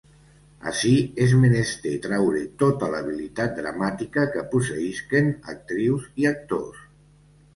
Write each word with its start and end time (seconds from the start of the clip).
Ací 0.69 0.93
és 1.25 1.33
menester 1.41 1.91
traure 2.05 2.39
tota 2.63 2.89
l'habilitat 2.93 3.53
dramàtica 3.59 4.25
que 4.37 4.45
posseïsquen 4.55 5.31
actrius 5.55 6.11
i 6.23 6.29
actors. 6.33 6.83